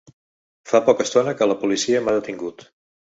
Fa 0.71 0.79
poca 0.87 1.05
estona 1.07 1.35
que 1.41 1.49
la 1.51 1.59
policia 1.65 2.01
m’ha 2.07 2.17
detingut. 2.17 2.67